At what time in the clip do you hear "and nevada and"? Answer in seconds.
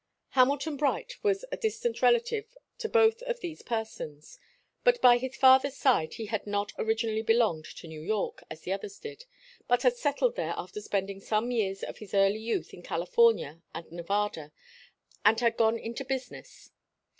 13.75-15.39